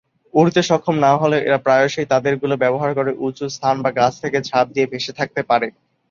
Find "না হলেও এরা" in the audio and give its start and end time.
0.99-1.59